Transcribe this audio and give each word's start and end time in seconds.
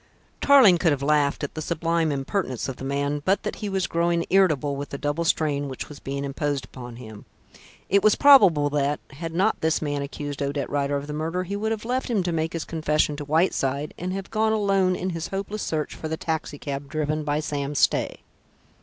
Tarling 0.41 0.79
could 0.79 0.91
have 0.91 1.03
laughed 1.03 1.43
at 1.43 1.53
the 1.53 1.61
sublime 1.61 2.11
impertinence 2.11 2.67
of 2.67 2.77
the 2.77 2.83
man, 2.83 3.21
but 3.23 3.43
that 3.43 3.57
he 3.57 3.69
was 3.69 3.85
growing 3.85 4.25
irritable 4.31 4.75
with 4.75 4.89
the 4.89 4.97
double 4.97 5.23
strain 5.23 5.69
which 5.69 5.89
was 5.89 5.99
being 5.99 6.25
imposed 6.25 6.65
upon 6.65 6.95
him. 6.95 7.25
It 7.87 8.01
was 8.03 8.15
probable 8.15 8.67
that, 8.71 8.99
had 9.11 9.31
not 9.35 9.61
this 9.61 9.79
man 9.79 10.01
accused 10.01 10.41
Odette 10.41 10.71
Rider 10.71 10.95
of 10.97 11.05
the 11.05 11.13
murder, 11.13 11.43
he 11.43 11.55
would 11.55 11.71
have 11.71 11.85
left 11.85 12.09
him 12.09 12.23
to 12.23 12.31
make 12.31 12.53
his 12.53 12.65
confession 12.65 13.15
to 13.17 13.25
Whiteside, 13.25 13.93
and 13.95 14.11
have 14.11 14.31
gone 14.31 14.53
alone 14.53 14.95
in 14.95 15.11
his 15.11 15.27
hopeless 15.27 15.61
search 15.61 15.93
for 15.93 16.07
the 16.07 16.17
taxicab 16.17 16.89
driven 16.89 17.23
by 17.23 17.39
Sam 17.39 17.75
Stay. 17.75 18.21